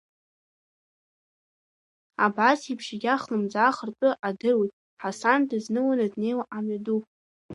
Абасеиԥш 2.25 2.87
егьа 2.95 3.21
хлымӡаах 3.21 3.77
ртәы 3.87 4.09
адыруеит 4.27 4.73
Ҳасан 5.01 5.41
дызныланы 5.49 6.07
днеиуа 6.13 6.45
амҩаду. 6.55 7.01